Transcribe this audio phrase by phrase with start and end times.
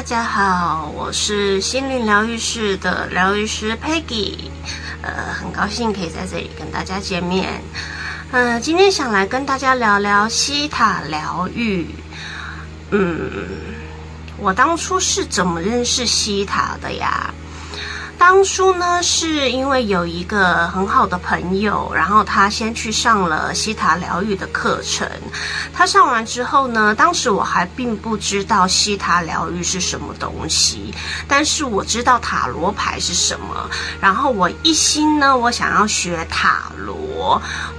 [0.00, 4.34] 大家好，我是心灵疗愈室的疗愈师 Peggy，
[5.02, 7.60] 呃，很高兴可以在这里跟大家见面。
[8.32, 11.86] 呃，今天想来跟大家聊聊西塔疗愈。
[12.92, 13.30] 嗯，
[14.38, 17.30] 我当初是怎么认识西塔的呀？
[18.20, 25.08] 当初呢，是因为有一个很好的朋友，然后他先去上了西塔疗愈的课程。
[25.72, 30.92] 他上完之后呢，当时我还并不知道西塔疗愈是什么东西，
[31.26, 33.68] 但是我知道塔罗牌是什么。
[34.02, 36.94] 然后我一心呢，我想要学塔罗，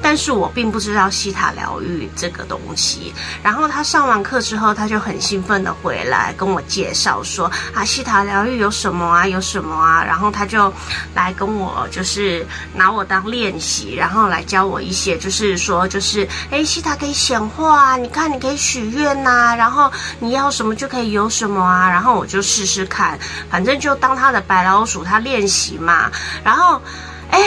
[0.02, 3.14] 但是我并不知道西塔疗愈这个东西。
[3.44, 7.46] 然后他上完课之后，他就很兴奋的回来跟我介绍说
[7.76, 9.28] ：“啊，西塔疗愈有什么啊？
[9.28, 10.32] 有什么啊？”然后。
[10.32, 10.74] 他就
[11.14, 26.10] 来跟我，就是拿我当练习，然后来教我一些，就是说，就是哎，西塔可以显化啊，你看你可以许愿呐，然后你要什么就可以有什么啊，然后我就试试看，反正就当他的白老鼠，他练习嘛。
[26.46, 26.82] 然后，
[27.30, 27.40] 哎，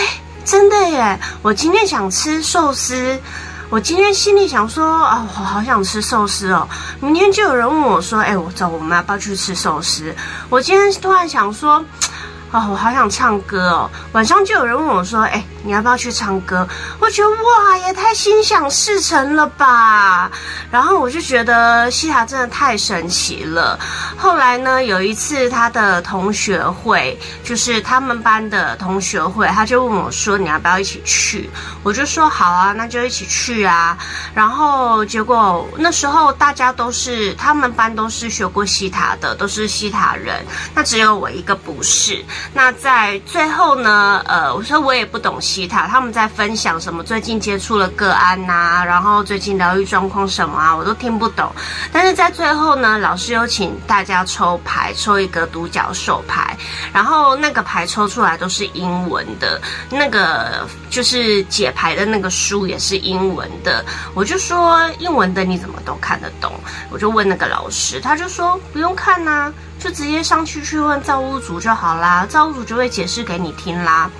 [0.44, 3.18] 真的耶，我今天想吃寿司，
[3.70, 6.68] 我今天心里想说啊，我好想吃寿司哦。
[7.00, 10.14] 明天就有人问我说，哎，我找，我们要去吃寿司？
[10.48, 11.84] 我今天突然想说。
[12.52, 13.90] 哦，我好想唱歌哦！
[14.12, 16.66] 晚上就有人问我说：“哎，你要不要去唱歌？”
[17.00, 20.30] 我觉得哇，也太心想事成了吧！
[20.70, 23.78] 然后我就觉得西塔真的太神奇了。
[24.16, 31.50] 后来呢，有一次他的同学会，就是他们班的同学会，他就问我说：“你要不要一起去？”
[31.82, 33.96] 我就说：“好啊，那就一起去啊。”
[34.34, 42.24] 然后结果那时候大家都是他们班都是学过西塔的，都是西塔人，那只有我一个不是。
[42.52, 51.48] 那在最后呢，呃，我说我也不懂希塔，他们在分享什么最近接触了个案呐、啊，然后最近疗愈状况什么啊，我都听不懂。
[51.92, 56.56] 但是在最后呢，老师有请大家抽牌，抽一个独角兽牌，
[56.92, 59.60] 然后那个牌抽出来都是英文的，
[59.90, 63.84] 那个就是解牌的那个书也是英文的。
[64.12, 66.52] 我就说英文的你怎么都看得懂？
[66.90, 69.52] 我就问那个老师，他就说不用看呐、啊。
[69.76, 74.10] 就直接上去去问造物主就好啦，造物主就会解释给你听啦。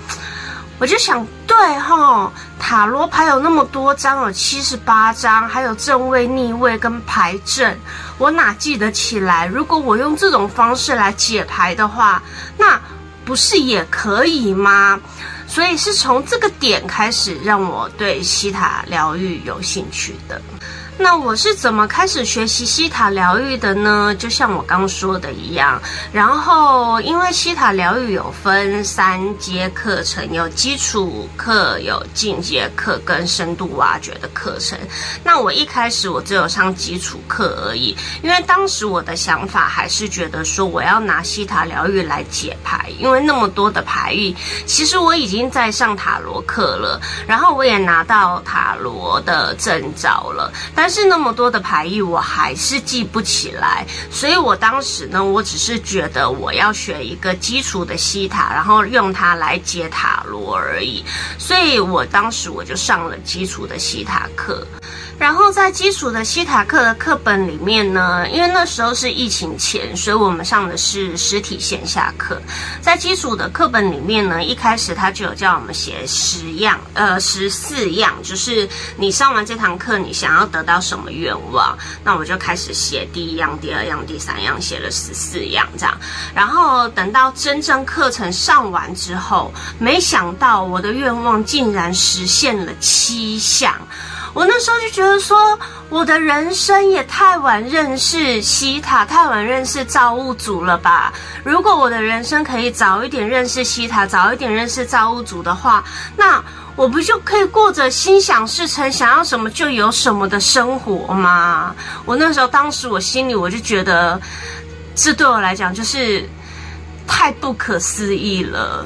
[0.77, 7.79] 我就想，对哈，塔罗牌有那么多张，有七十八张，还有正位、逆位跟牌阵，
[8.17, 9.45] 我哪记得起来？
[9.45, 12.21] 如果我用这种方式来解牌的话，
[12.57, 12.79] 那
[13.23, 14.99] 不是也可以吗？
[15.47, 20.41] 所以是从这个点开始，让我对西塔疗愈有兴趣的。
[20.97, 24.15] 那我是怎么开始学习西塔疗愈的呢？
[24.17, 25.81] 就像我刚说的一样，
[26.13, 34.77] 然后因为西塔疗愈有分三阶课程，有基础课、有进阶课跟深度挖掘的课程。
[35.23, 44.35] 那我一开始我只有上基础课而已，因为当时我的想法还是觉得说我要拿西塔疗愈来解牌，因为那么多的牌意，
[44.65, 61.03] 其实我已经在上塔罗课了，然后我也拿到塔罗的证照了，但但是那么多的牌意，我还是记不起来，所以我当时呢，我只是觉得我要学一个基础的西塔，然后用它来解塔罗而已，
[61.39, 64.63] 所以我当时我就上了基础的西塔课。
[65.17, 72.41] 然后在基础的西塔课的课本里面呢，因为那时候是疫情前，所以我们上的是实体线下课。
[72.81, 78.67] 在基础的课本里面呢，一开始他就有叫我们写十样，呃，十四样，就是
[78.97, 81.77] 你上完这堂课，你想要得到什么愿望。
[82.03, 85.97] 那我就开始写第一样、第二样、第三样，写了十四样这样。
[86.35, 93.73] 然后等到真正课程上完之后，没想到我的愿望竟然实现了七项。
[94.35, 95.57] 我那时候就觉得说，
[95.87, 101.13] 我的人生也太晚认识西塔，太晚认识造物主了吧？
[101.41, 105.81] 如果我的人生可以早一点认识西塔，早一点认识造物主的话，
[106.17, 106.43] 那
[106.75, 111.73] 我不就可以过着心想事成、想要什么就有什么的生活吗？
[112.03, 114.19] 我那时候，当时我心里我就觉得，
[114.95, 116.27] 这对我来讲就是
[117.07, 118.85] 太不可思议了。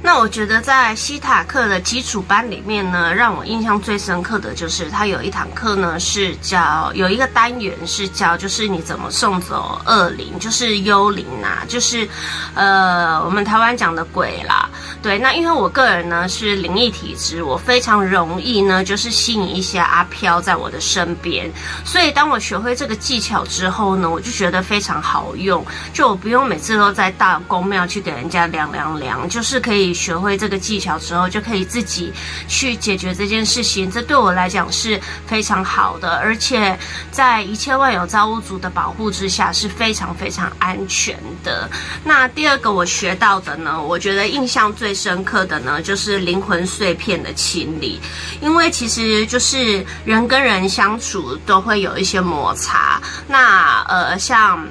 [0.00, 12.08] 那我觉得在西塔课的基础班里面呢，让我印象最深刻的就是他有一堂课呢是教有一个单元是教就是你怎么送走恶灵，就是幽灵呐，就是
[12.54, 14.70] 呃我们台湾讲的鬼啦。
[15.02, 21.50] 对，那因为我个人呢是灵异体质，我非常容易呢就是吸引一些阿飘在我的身边，
[21.84, 29.87] 所以当我学会这个技巧之后呢，我就觉得非常好用，就我不用每次都在大宫庙去给人家量量量，就是可以。
[29.88, 32.12] 以学会这个技巧之后，就可以自己
[32.46, 33.90] 去解决这件事情。
[33.90, 36.78] 这对我来讲是非常好的，而且
[37.10, 41.68] 在一切万有造物主的保护之下是非常非常安全的。
[42.04, 47.98] 那第二个我学到的呢，我觉得印象最深刻的呢，就是灵魂碎片的清理，
[48.42, 53.00] 因为其实就是人跟人相处都会有一些摩擦。
[53.26, 54.66] 那呃，像。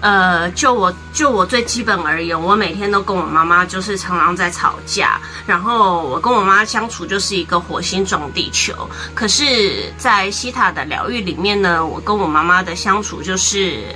[0.00, 8.88] 呃，就我就我最基本而言，我每天都跟我妈妈就是常常在吵架，然后我跟我妈相处就是一个火星撞地球。
[9.14, 13.94] 可是，在西塔的疗愈里面呢，我跟我妈妈的相处就是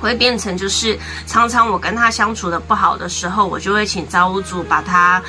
[0.00, 5.20] 会变成就是常常我跟她相处的不好的时候，我就会请造物主把她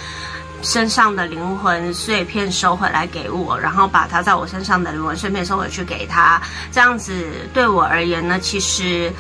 [0.61, 6.39] 身上的灵魂碎片收回来给我，然后把她在我身上的灵魂碎片收回去给她。
[6.71, 9.11] 这样子对我而言呢，其实。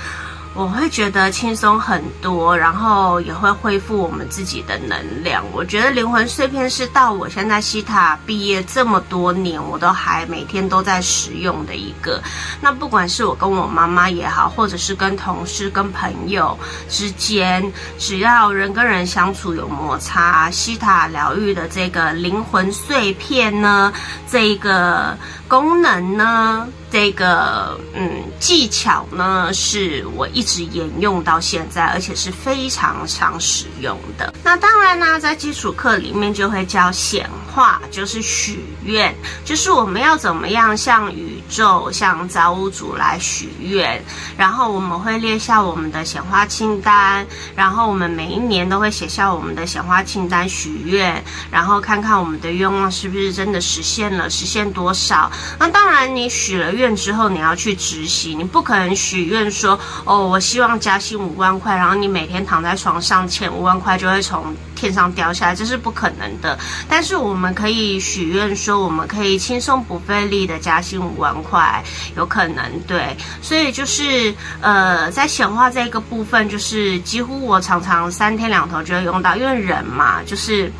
[0.55, 5.43] 我会觉得轻松很多，然后也会恢复我们自己的能量。
[5.53, 12.21] 我觉得灵魂碎片是到我现在西塔毕业这么多年，我都还每天都在使用的一个。
[12.59, 16.57] 那不管是我跟我妈妈也好，或者是跟同事、跟朋友
[16.89, 23.93] 之间，只要人跟人相处有摩擦，西塔疗愈的这个灵魂碎片呢，
[24.27, 25.15] 这一个
[25.49, 26.65] 功能呢。
[26.91, 34.33] 这个嗯技巧呢，是我一直沿用到现在，而且是非常常使用的。
[34.43, 39.13] 那当然呢，在基础课里面就会教显化，就是许愿，
[39.45, 44.03] 就是我们要怎么样向宇宙、向造物主来许愿。
[44.37, 55.31] 然后我们会列下我们的显化清单，然后我们每一年都会写下我们的显化清单许愿，然后看看我们的愿望是不是真的实现了，实现多少。
[55.57, 66.57] 那当然，你许了愿之后，你要去执行，你不可能许愿说哦，我希望加薪五万块，然后你每天躺在床上，欠五万块就会从天上掉下来，这是不可能的。
[66.87, 71.83] 但是我们可以许愿说，我们可以轻松不费力的加薪五万块，
[72.15, 73.15] 有可能对。
[73.41, 80.71] 所以就是呃，在显化这个部分，就是几乎我常常三天两头就会用到，因为人嘛，就是。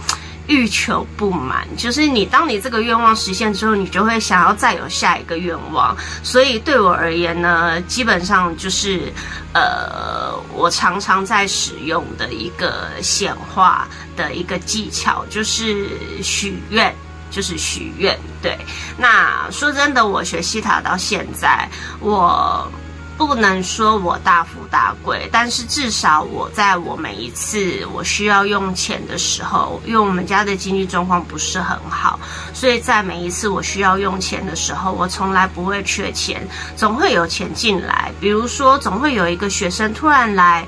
[0.52, 5.96] 欲求不满，就是你当你这个愿望实现之后，你就会想要再有下一个愿望。
[6.24, 9.14] 所以对我而言呢，基本上就是，
[9.54, 13.88] 呃，我常常在使用的一个显化
[14.18, 15.88] 的一个技巧，就是
[16.24, 16.92] 许愿，
[17.30, 18.18] 就是许愿。
[18.42, 18.58] 对，
[18.98, 22.70] 那说真的，我学西塔到现在，我。
[23.20, 32.18] 不能说我大富大贵，但是至少我在我每一次我需要用钱的时候，因为我们家的经济状况不是很好，
[32.54, 36.48] 所以在每一次我需要用钱的时候，我从来不会缺钱，
[36.78, 38.10] 总会有钱进来。
[38.22, 40.66] 比如说，总会有一个学生突然来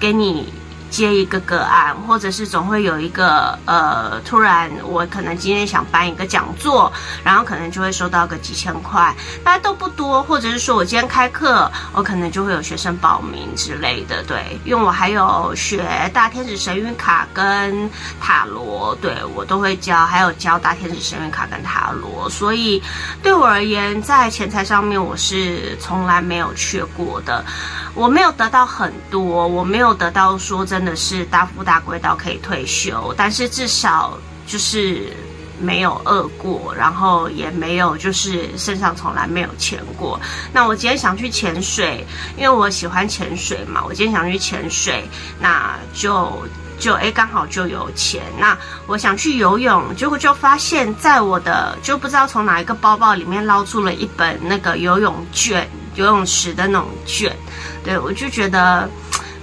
[0.00, 0.50] 给你。
[0.94, 6.92] 接一个个案，或者是总会有一个呃，突然我可能今天想办一个讲座，
[7.24, 9.12] 然后可能就会收到个几千块，
[9.42, 22.80] 大家都不多，或者是说我今天开课，我可能就会有学生报名之类的，对，因为我还有学大天使神諭卡跟塔罗，对，我都会教，还有教大天使神諭卡跟塔罗，所以
[23.20, 27.44] 对我而言，在钱财上面我是从来没有缺过的。
[27.94, 35.12] 我没有得到很多，我没有得到说真的是大富大贵到可以退休，但是至少就是
[35.60, 40.20] 没有饿过，然后也没有就是身上从来没有钱过。
[40.52, 42.04] 那我今天想去潜水，
[42.36, 45.08] 因为我喜欢潜水嘛，我今天想去潜水，
[45.38, 46.32] 那就
[46.80, 48.24] 就诶刚好就有钱。
[48.36, 48.58] 那
[48.88, 57.34] 我想去游泳，结果就发现在我的就不知道从哪一个包包里面捞出了一本那个游泳券，游泳池的那种券。
[57.84, 58.88] 对，我就觉得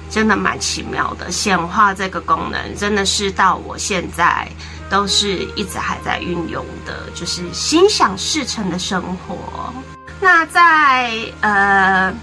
[0.10, 4.48] 真的蛮奇妙的，显化这个功能真的是到我现在
[4.90, 9.72] 都是一直还在运用的，就是心想事成的生活。
[10.20, 12.14] 那在呃。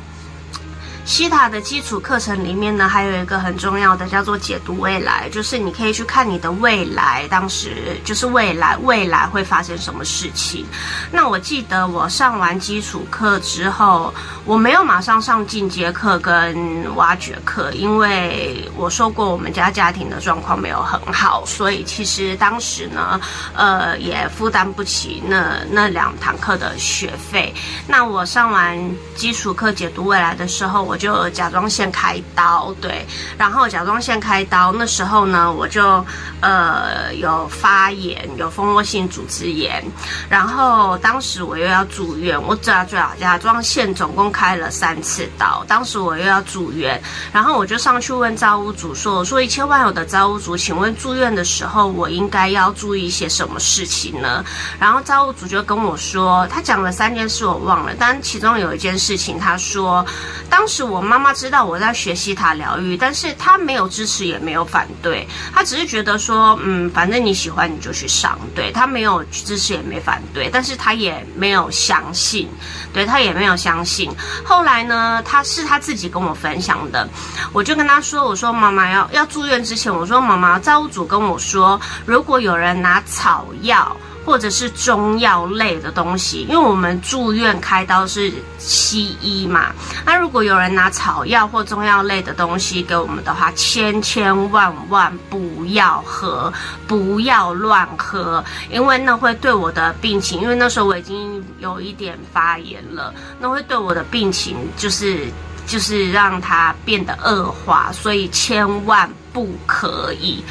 [1.09, 10.67] 西塔的基础课程里面呢，还有一个很重要的叫做解读未来，就是你可以去看你的未来，当时就是未来未来会发生什么事情。
[11.11, 14.13] 那我记得我上完基础课之后，
[14.45, 23.19] 我没有马上上进阶课跟挖掘课，因为我说过我们家家庭的状况没有很好，所以其实当时呢，
[23.55, 27.55] 呃，也负担不起那那两堂课的学费。
[27.87, 28.79] 那我上完
[29.17, 30.98] 基础课解读未来的时候，我。
[30.99, 33.07] 就甲状腺开刀，对，
[33.39, 36.05] 然后甲状腺开刀那时候呢，我就
[36.41, 39.83] 呃有发炎，有蜂窝性组织炎，
[40.29, 47.01] 然后当时我又要住院，我甲甲甲状腺总共开了三次刀，当时我又要住院，
[47.33, 54.45] 然后我就上去问造物主说：“我说一切万有的造物主，请问住院的时候我应该要注意一些什么事情呢？”
[54.79, 60.05] 然后造物主就跟我说，他讲了三件事我忘了，但其中有一件事情他说，
[60.51, 72.49] 当时我妈妈知道我在学习塔疗愈，但是她没有支持也没有反对，她只是觉得说，嗯，反正你喜欢你就去上，对，她没有支持也没反对，但是她也没有相信，
[72.93, 74.11] 对，她也没有相信。
[74.45, 77.09] 后来呢，她是她自己跟我分享的，
[77.53, 83.97] 我就跟她说，我说妈妈要要住院之前，我说妈妈，造物主跟我说，如果有人拿草药。
[84.29, 89.73] 或者是中药类的东西，因为我们住院开刀是西医嘛，
[90.05, 96.53] 那如果有人拿草药或中药类的东西给我们的话，千千万万不要喝，
[96.87, 105.27] 不要乱喝，因为那会对我的病情，因为那时候我已经有一点发炎了，那会对我的病情就是
[105.67, 109.11] 就是让它变得恶化，所以千万。
[109.39, 110.43] 不可以。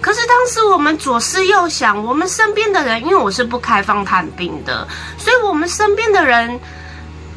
[0.00, 4.86] 可是当时我们左思右想，我们身边的人，因为我是不开放探病的，
[5.18, 6.60] 所以我们身边的人。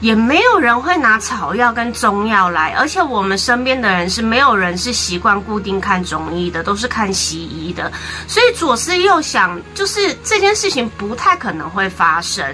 [0.01, 7.91] 也没有人会拿草药跟中药来，而且我们身边的人是没有人是习惯固定看中医的，都是看西医的。
[8.25, 12.46] 所以左思右想，就是这件事情不太可能会发生。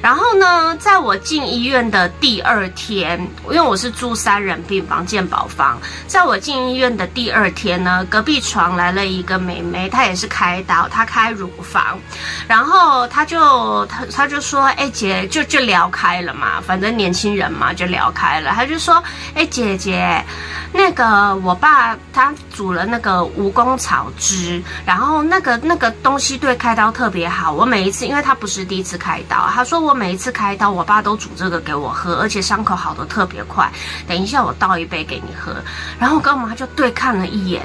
[0.00, 3.20] 然后呢，在我进医院的第二天，
[3.50, 11.98] 因为我是住三人病房健保房，在我进医院的第二天呢，隔壁床来了一个妹妹，她也是开刀，她开乳房，
[12.46, 18.50] 然后她就她她就说：“哎姐，就就聊开了嘛，反正。”跟年轻人嘛，就聊开了。
[18.50, 19.02] 他就说
[19.34, 20.22] ：“哎，姐姐，
[20.70, 27.50] 那个我爸他煮了那个蜈蚣草汁，然后那个那个东西对开刀特别好。
[27.50, 33.72] 我每一次，因为他不是第一次开刀，他说我每一次开刀，我爸都煮这个给我喝，而且伤口好的特别快。
[34.06, 35.56] 等一下，我倒一杯给你喝。”
[35.98, 37.62] 然后我跟我妈就对看了一眼。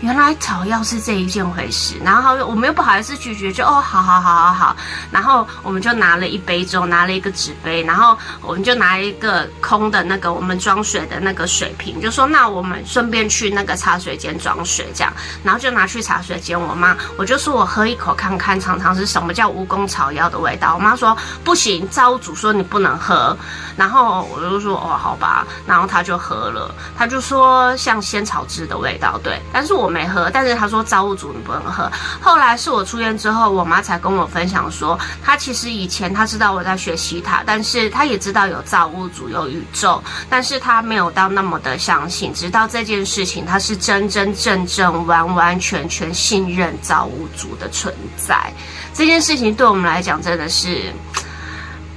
[0.00, 4.76] 原来草药是这一件回事，然后我们又不好意思拒绝，就哦，好好好好好，
[5.10, 15.10] 然后我们就拿了一杯粥，拿了一个纸杯，然后我们就拿一个空的那个我们装水的那个水瓶，就说那我们顺便去那个茶水间装水，这样，
[15.42, 23.34] 然后就拿去茶水间，我妈我就说我喝一口看看尝尝是什么叫蜈蚣草药的味道，我妈说不行，造物主说你不能喝，
[23.78, 29.85] 然后我就说哦好吧，然后她就喝了，她就说像仙草汁的味道，对，但是我。
[29.86, 31.88] 我没喝，但是他说造物主你不能喝。
[32.20, 42.34] 后来是我出院之后，我妈才跟我分享说，她其实以前她知道我在学习塔，但是她也知道有造物主有宇宙，但是她没有到那么的相信。
[42.34, 48.52] 直到这件事情，她是真真正正完完全全信任造物主的存在。
[48.92, 50.92] 这件事情对我们来讲真的是。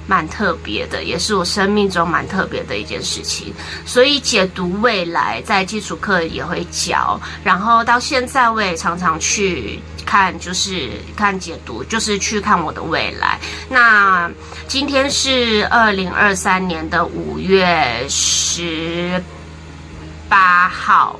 [0.09, 3.53] 蛮特别的，也是我生命中蛮特别的一件事情。
[3.85, 13.39] 所以解读未来在基础课也会教，然后到现在我也常常去看，就是看解读，就是去看我的未来。
[13.69, 14.27] 那
[14.67, 19.23] 今天是二零二三年的五月十
[20.27, 21.19] 八号。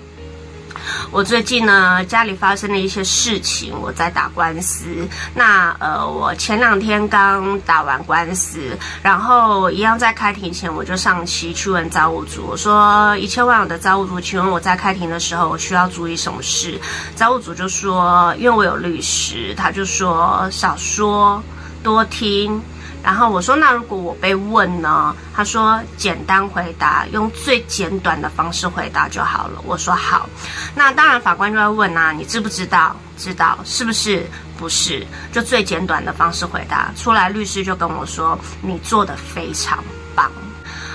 [1.12, 4.86] 我最近呢，家里发生了一些事情，我在打官司。
[5.34, 16.80] 那呃，我前两天刚打完官司，然后一样在开庭前，我就上期去问造物主，我说一切万有的造物主，请问我在开庭的时候，我需要注意什么事？
[17.16, 21.42] 造物主就说，因为我有律师，他就说少说
[21.84, 22.62] 多听。
[23.02, 30.30] 然后我说：“那如果我被问呢？”他说：“简单回答，用最简短的方式回答就好了。”我说：“好。”
[30.76, 32.96] 那当然，法官就会问啊：“你知不知道？
[33.18, 34.26] 知道是不是？
[34.58, 35.08] 不是？
[35.32, 39.82] 就最简短的方式回答出来。”律师就跟我说：“你做得非常
[40.14, 40.30] 棒。”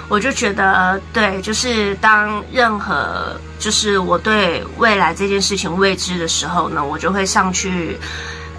[0.08, 7.98] 我就觉得，对，就是当任何就是我对未来这件事情未知的时候呢，我就会上去。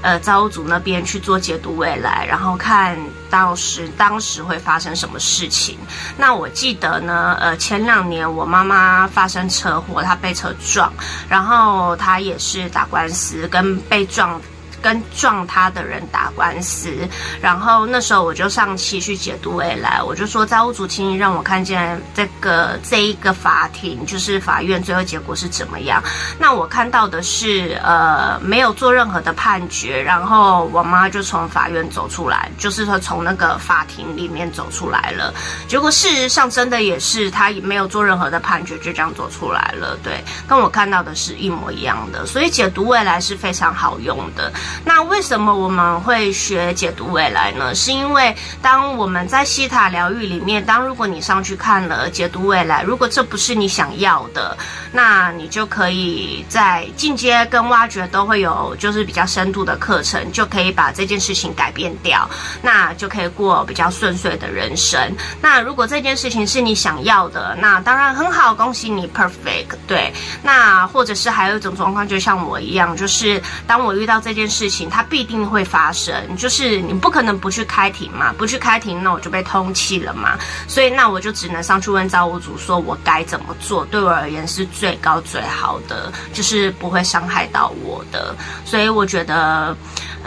[0.06, 2.96] 呃，造物主那边去做解读未来，然后看
[3.28, 5.80] 到时当时会发生什么事情。
[6.16, 10.94] 那我记得呢，呃，前两年我妈妈发生车祸，她被车撞，
[11.28, 14.40] 然后她也是打官司，跟被撞。
[14.86, 16.96] 跟撞他的人打官司。
[17.42, 26.04] 然后那时候我就上期去解读未来，我就说造物主，请你让我看见这个这一个法庭，就是法院最后结果是怎么样。
[26.38, 35.34] 那我看到的是，呃，没有做任何的判决，然后我妈就从法院走出来，就是说从那个法庭里面走出来了。
[35.68, 39.98] 结果事实上真的也是，他也没有做任何的判决，就这样走出来了。
[40.04, 42.24] 对，跟我看到的是一模一样的。
[42.28, 44.52] 所以解读未来是非常好用的。
[44.84, 47.74] 那为什么我们会学解读未来呢？
[47.74, 54.58] 是因为当我们在西塔疗愈里面，当如果你上去看了解读未来，如果这不是你想要的，
[54.92, 62.30] 那你就可以在进阶跟挖掘都会有，就是比较深度的课程，就可以把这件事情改变掉，
[62.62, 65.14] 那就可以过比较顺遂的人生。
[65.42, 69.76] 那如果这件事情是你想要的，那当然很好，恭喜你，perfect。
[69.88, 70.14] 对，
[70.44, 80.38] 那或者是还有一种状况，就像我一样，就是当我遇到这件事事情，它必定会发生，就是你不可能不去开庭嘛，不去开庭，那我就被通缉了嘛。
[80.68, 88.36] 所以那我就只能上去问造物主，说我该怎么做，对我而言是最高最好的，就是不会伤害到我的。
[88.64, 89.76] 所以我觉得。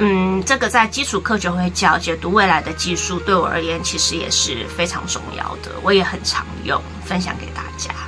[0.00, 8.07] 嗯，这个在基础课就会教解读未来的技术，对我而言其实也是非常重要的，我也很常用，分享给大家。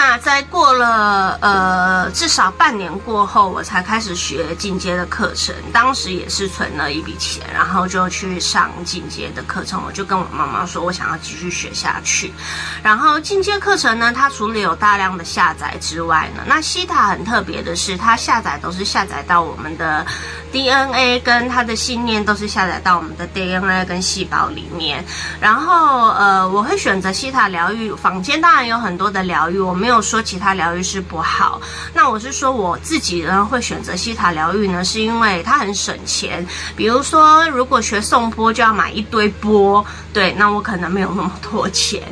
[0.00, 5.52] 那在过了呃至少半年过后，我才开始学进阶的课程。
[5.72, 9.82] 当时也是存了一笔钱，然后就去上进阶的课程。
[9.84, 12.32] 我就跟我妈妈说，我想要继续学下去。
[12.80, 20.06] 然后进阶课程呢，它除了有大量的下载之外呢，那西塔很特别的是，它下载都是下载到我们的
[20.52, 25.04] DNA 跟它的信念都是下载到我们的 DNA 跟细胞里面。
[25.40, 27.92] 然后呃，我会选择西塔疗愈。
[27.96, 29.87] 房间当然有很多的疗愈，我们。
[29.88, 31.58] 没有说其他疗愈师不好，
[31.94, 36.46] 那我是说我自己呢会选择西塔疗愈呢，是因为它很省钱。
[36.76, 42.02] 比如说，如果学送波就要买一堆波，对，那我可能没有那么多钱。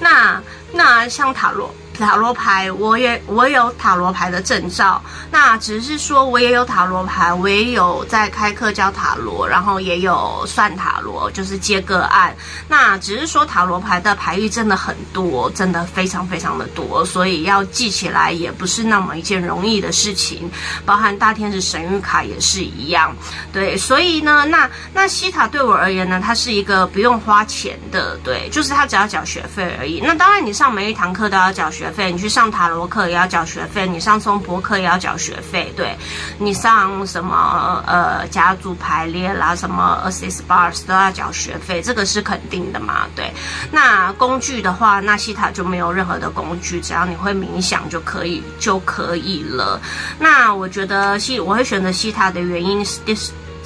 [0.00, 0.40] 那
[0.72, 1.70] 那像塔罗。
[1.96, 12.34] 塔罗牌，我也我有塔罗牌的证照，那只是说我也有塔罗牌，我也有在开课教塔罗，然后也有算塔罗，就是接个案。
[12.68, 20.50] 那只是说塔罗牌的牌意真的很多，真的非常非常的多，所以要记起来也不是那么一件容易的事情。
[20.84, 23.14] 包含大天使神谕卡也是一样，
[23.52, 30.00] 对，所以呢，那那西塔对我而言呢，它是一个不用花钱的，对，就是它只要缴学费而已。
[30.02, 35.96] 那当然，你上每一堂课都要缴学学费，你去上塔罗课也要缴学费，你上颂钵课也要缴学费，对，
[36.38, 43.32] 你上什么呃家族排列啦，什么 Access Bars 都要缴学费，这个是肯定的嘛，对。
[43.70, 49.80] 那工具的话，那西塔就没有任何的工具，只要你会冥想就可以就可以了。
[50.18, 53.00] 那我觉得西我会选择西塔的原因是。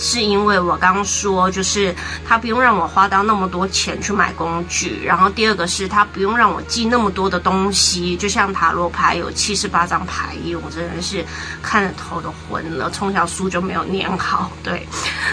[0.03, 1.95] 是因为我刚刚说，就是
[2.27, 11.23] 他不用让我花到那么多钱去买工具，然后第二个是他不用让我记那么多的东西，就像塔罗牌有七十八张牌意，我真的是
[11.63, 14.89] 看着头都昏了，从小书就没有念好，对。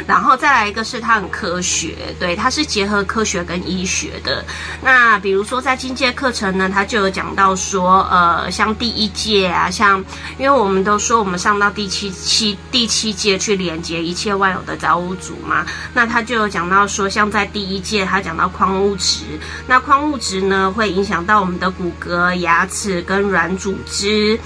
[0.06, 4.44] 然后再来一个是它很科学，对，它是结合科学跟医学的。
[4.82, 10.04] 那比如说在进阶课程呢，它就有讲到说，呃，像第一届啊，像
[10.38, 19.24] 因为我们都说我们上到第七七第七届去连接一切万有的造物主嘛，那他就有讲到说，像在第一届，他讲到矿物质，
[19.68, 24.38] 那矿物质呢会影响到我们的骨骼、牙齿跟软组织，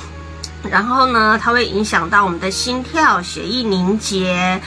[0.69, 4.61] 然后呢，它会影响到我们的心跳、血液凝结、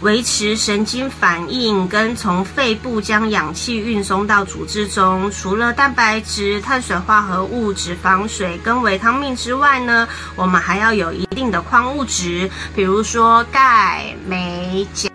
[0.00, 5.30] 维持神经反应，跟从肺部将氧气运送到组织中。
[5.30, 15.13] 除了蛋白质、碳水化合物、脂肪、水跟维他命之外呢，我们还要有一定的矿物质，比如说钙、镁、钾。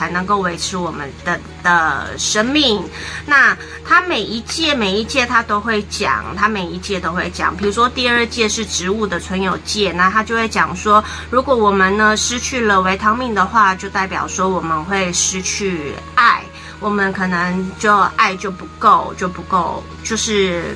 [0.00, 2.82] 才能够维持我们的的生命。
[3.26, 7.54] 那他每一届每一届他都会讲，他每一届都会讲。
[7.54, 16.42] 比如说第二届是植物的存有界，那他就会讲说，如果我们呢失去了维他命的话，就代表说我们会失去爱，
[16.80, 20.74] 我们可能就爱就不够，就不够，就是。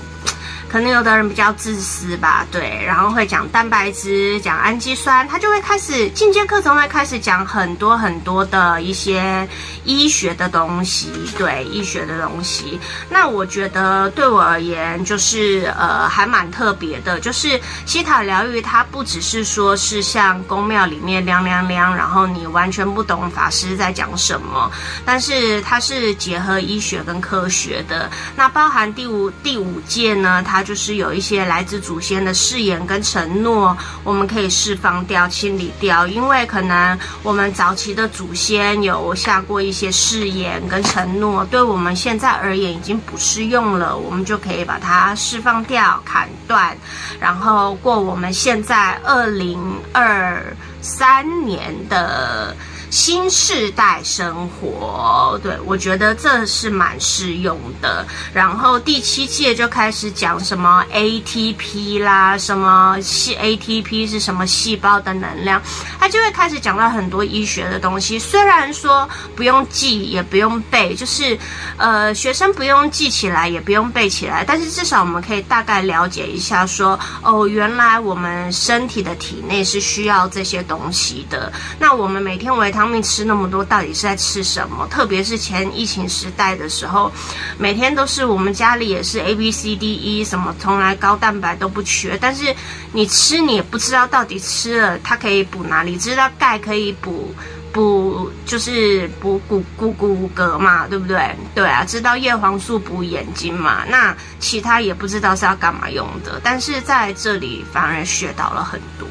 [0.74, 9.48] 可能有的人比较自私吧，对，然后会讲蛋白质，讲氨基酸，他就会开始进阶课程会开始讲很多很多的一些
[9.84, 12.80] 医学的东西，对，医学的东西。
[13.08, 24.68] 那我觉得对我而言，就是呃还蛮特别的，就是西塔疗愈，它不只是说是像宫庙里面亮亮亮，然后你完全不懂法师在讲什么，
[25.04, 28.10] 但是它是结合医学跟科学的。
[28.34, 30.63] 那包含第五第五届呢，它。
[30.64, 46.76] 就是有一些来自祖先的誓言跟承诺，我们可以释放掉、清理掉，因为可能我们早期的祖先有下过一些誓言跟承诺，对我们现在而言已经不适用了，我们就可以把它释放掉、砍断，
[47.20, 49.60] 然后过我们现在二零
[49.92, 50.42] 二
[50.80, 52.56] 三年的。
[52.94, 58.06] 新世代生活，对，我觉得这是蛮适用的。
[58.32, 65.60] 然后第七届就开始讲什么 ATP 啦，什么细 ATP 是什么细胞的能量，
[65.98, 68.16] 他就会开始讲到很多医学的东西。
[68.16, 71.36] 虽然说不用记，也不用背，就是
[71.76, 81.52] 呃，学生不用记起来，也不用背起来，但是至少我们可以大概了解一下说，哦，原来我们身体的体内是需要这些东西的。
[81.80, 84.86] 那我们每天维他命吃那么多，到底是在吃什么？
[84.88, 87.10] 特别是前疫情时代的时候，
[87.56, 92.18] 每天都是我们家里也是 A B C D E 什么，从来高蛋白都不缺。
[92.20, 92.54] 但是
[92.92, 95.96] 你吃，你也不知道到底吃了它可以补哪里？
[95.96, 97.34] 知道钙可以补
[97.72, 101.34] 补，就是补骨骨骨骼嘛，对不对？
[101.54, 103.82] 对啊，知道叶黄素补眼睛嘛。
[103.88, 106.38] 那其他也不知道是要干嘛用的。
[106.44, 109.08] 但是在这里反而学到了很多。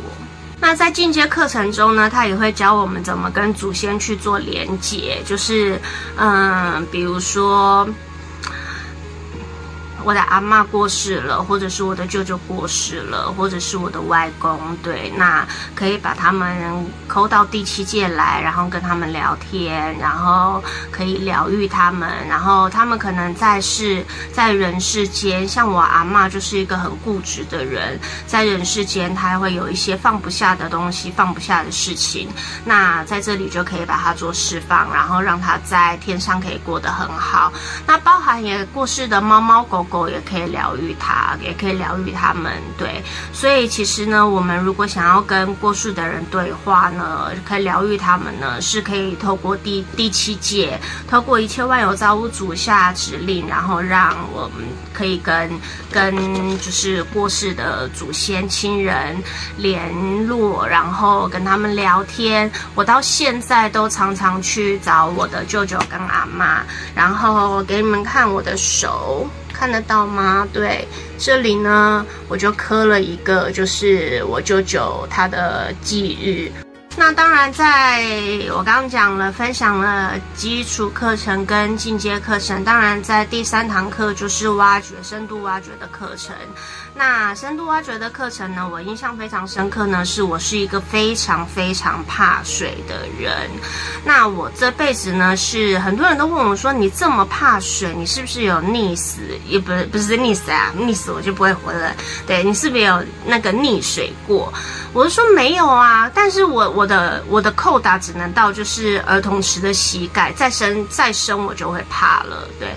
[0.63, 5.78] 那在进阶课程中呢，他也会教我们怎么跟祖先去做连接，就是，
[6.15, 7.86] 嗯，比如说。
[10.04, 20.62] 我的阿嬷过世了，或者是我的舅舅过世了，或者是我的外公，对，那可以把他们抠到第七界来，然后跟他们聊天，然后
[20.92, 32.28] 可以疗愈他们，然后他们可能在世，在人世间，像我阿嬷就是一个很固执的人，在人世间他会有一些放不下的东西，放不下的事情，
[32.66, 37.54] 那在这里就可以把它做释放，然后让他在天上可以过得很好。
[37.88, 39.92] 那包含也过世的猫猫狗狗。
[40.10, 42.51] 也可以疗愈他，也可以疗愈他们。
[42.77, 55.49] 对，所以其实呢，我们如果想要跟过世的人对话呢，可以疗愈他们呢，是可以透过第第七界，透过一切万有造物主下指令，然后让我们可以跟
[55.91, 56.15] 跟
[56.60, 59.15] 就是过世的祖先亲人
[59.58, 59.93] 联
[60.27, 62.51] 络，然后跟他们聊天。
[62.75, 66.63] 我到现在都常常去找我的舅舅跟阿妈，
[66.95, 69.27] 然后给你们看我的手。
[69.63, 70.45] 看得到吗？
[70.52, 70.86] 对，
[71.17, 76.52] 这里呢，我就刻了一个，就是我舅舅他的忌日。
[76.97, 78.04] 那当然，在
[78.49, 82.62] 我刚刚讲了，分享了基础课程跟进阶课程。
[82.65, 86.36] 当然，在第三堂课就是挖掘、深度挖掘的课程。
[86.95, 93.49] 那深度挖掘的课程呢，我印象非常深刻呢，是我是一个非常非常怕水的人。
[94.06, 99.21] 那我这辈子呢，是很多人都问我说：“你这么怕水，你是不是有溺死？
[99.47, 101.91] 也不是，不是溺死啊，溺死我就不会活了。
[102.27, 104.53] 对，你是不是有那个溺水过？”
[104.93, 112.47] 我是说没有啊，但是我我的我的扣打只能到就是儿童池的膝盖，再深再深我就会怕了。
[112.60, 112.69] 对。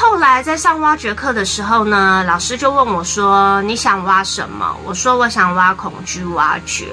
[0.00, 6.88] 后来在上挖掘课的时候呢，老师就问我说：“你想挖什么？”我说：“我想挖恐惧挖掘，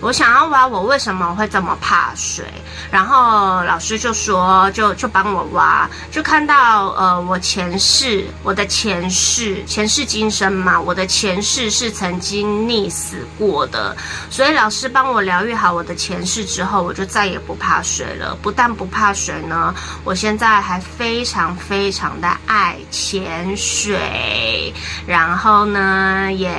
[0.00, 2.44] 我想要挖我为什么会这么怕水。”
[2.92, 13.96] 然后老师就说：“就就帮我挖，就看到呃，我前世，我的前世，前世今生嘛，我的前世是曾经溺死过的。
[14.30, 18.36] 所以老师帮我疗愈好我的前世之后，我就再也不怕水了。
[18.40, 24.72] 不但不怕水呢，我现在还非常非常的。”爱潜水，
[25.06, 26.50] 然后呢，也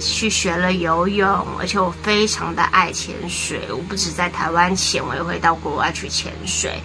[0.00, 3.60] 去学了游泳，而且我非常的爱潜水。
[3.70, 6.80] 我不止在台湾潜，我也会到国外去潜水。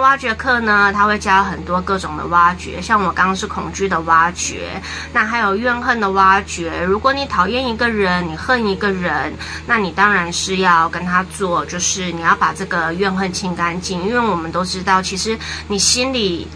[0.00, 6.82] 挖掘课呢，他会教很多各种的挖掘，像我刚刚是恐惧的挖掘，那还有怨恨的挖掘。
[6.82, 9.32] 如果你讨厌一个人，你恨一个人，
[9.66, 16.46] 那你当然是要跟他做，就是你要把这个怨恨清干净，因为我们都知道，其实你心里。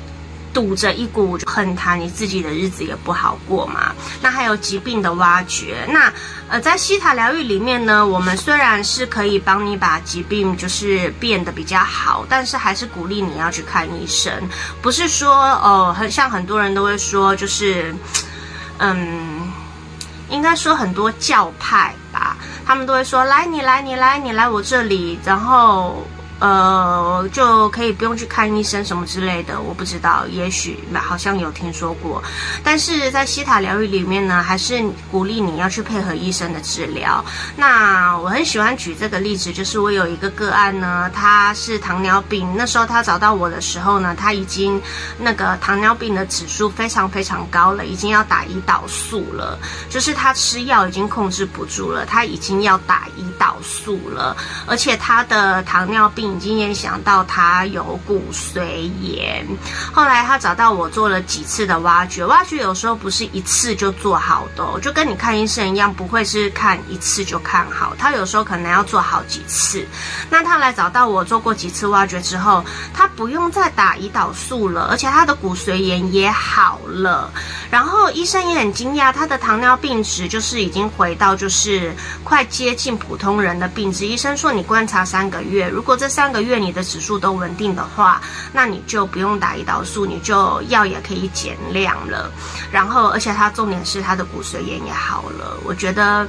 [0.53, 3.95] 堵着一股恨他，你自己的日子也不好过嘛。
[4.21, 6.13] 那还有疾病的挖掘，那
[6.49, 14.33] 呃，在西塔疗愈里面呢，我们虽然是可以帮你把疾病就是变得比较好，但是还是鼓励你要去看医生，
[14.83, 17.95] 不是说哦，很像很多人都会说，就是
[18.79, 19.51] 嗯，
[20.29, 22.37] 应该说很多教派吧，
[22.67, 26.07] 他们都会说，来你来你来你来我这里，然后。
[26.43, 32.21] 呃，就可以不用去看医生什么之类的，我不知道，也许好像有听说过。
[32.65, 37.25] 但是在西塔疗愈里面呢，还是鼓励你要去配合医生的治疗。
[37.55, 44.83] 那我很喜欢举这个例子，就是我有一个个案呢，他是糖尿病，那时候他找到我的时候呢，他已经
[45.21, 49.57] 那个糖尿病的指数非常非常高了，已经要打胰岛素了，
[49.89, 56.32] 就是他吃药已经控制不住了，他已经要打胰岛素了，而且他的糖尿病。
[56.35, 59.47] 已经影响到他有骨髓炎，
[59.93, 69.87] 后来他找到我做了几次的挖掘，挖掘有时候不是一次就做好的，就跟你看医生一样，不会是看一次就看好，他有时候可能要做好几次。
[70.31, 77.31] 那他来找到我做过几次挖掘之后，他不用再打胰岛素了，而且他的骨髓炎也好了。
[77.71, 84.07] 然后医生也很惊讶，他的糖尿病值就是已经回到就是快接近普通人的病值。
[84.07, 88.21] 医生说，你观察三个月，如果这三个月你的指数都稳定的话，
[88.53, 92.31] 那你就不用打胰岛素，你就药也可以减量了。
[92.71, 95.57] 然后，而且它重点是它的骨髓炎也好了。
[95.65, 96.29] 我觉得，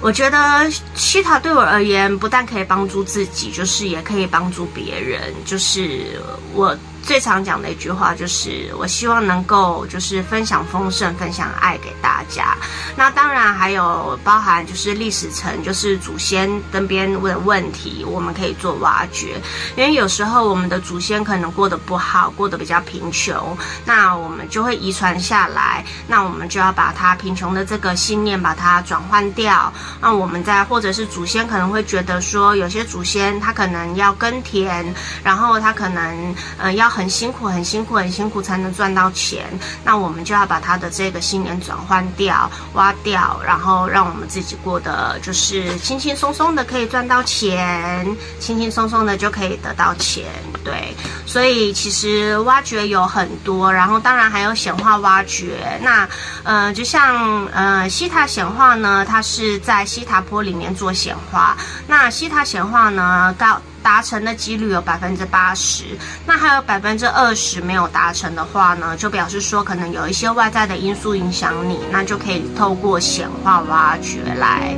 [0.00, 5.34] 我觉得西塔对我而言，不但可以帮助自己，就是也可以帮助别人。
[5.44, 6.18] 就是
[6.54, 6.74] 我。
[7.06, 12.56] 最常讲的一句话就是，我希望能够就是分享丰盛，分享爱给大家。
[12.96, 19.40] 那当然还有包含就是历史层，就是祖先跟别人问问题，我们可以做挖掘。
[19.76, 25.84] 因为有时候我们的祖先可能过得不好，过得比较贫穷，那我们就会遗传下来。
[26.08, 29.72] 那我们就要把他贫穷的这个信念把它转换掉。
[30.00, 34.92] 那我们在或者是祖先可能会觉得说，有些祖先他可能要耕田，
[35.22, 36.90] 然后他可能呃要。
[36.96, 39.44] 很辛苦，很辛苦，很辛苦才能赚到钱。
[39.84, 48.06] 那我们就要把他的这个信念转换掉、挖掉，然后让我们自己过得就是轻轻松松的可以赚到钱，
[48.40, 50.24] 轻轻松松的就可以得到钱。
[50.64, 55.78] 对，所以其实挖掘有很多，然后当然还有显化挖掘。
[55.82, 56.08] 那
[56.44, 61.54] 呃，就像呃希塔显化呢，它是在西塔坡里面做显化。
[61.86, 63.60] 那希塔显化呢，高。
[63.86, 65.84] 达成的几率有百分之八十，
[66.26, 74.76] 那还有百分之二十没有达成的话呢，就表示说可能有一些外在的因素影响你，那就可以透过显化挖掘来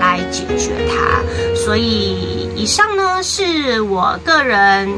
[0.00, 1.20] 来解决它。
[1.54, 4.88] 所以以上呢是我个人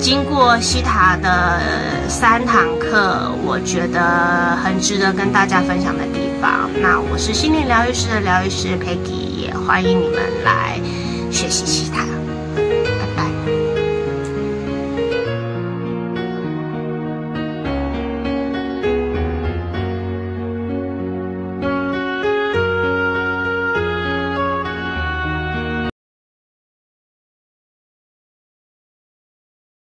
[0.00, 1.60] 经过西塔的
[2.08, 6.68] 三堂课，我觉得很值得跟大家分享的地方。
[6.82, 10.80] 那我是心灵疗愈师的疗愈师 Peggy，也欢迎你们来
[11.30, 12.04] 学习西塔。